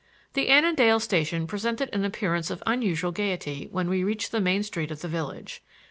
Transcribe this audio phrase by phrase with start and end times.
[0.33, 4.89] The Annandale station presented an appearance of unusual gaiety when we reached the main street
[4.89, 5.61] of the village.